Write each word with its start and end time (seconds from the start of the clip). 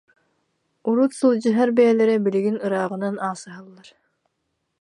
Урут 0.87 1.11
сылдьыһар 1.17 1.69
бэйэлэрэ 1.75 2.15
билигин 2.25 2.57
ырааҕынан 2.65 3.15
аасыһаллар 3.27 3.87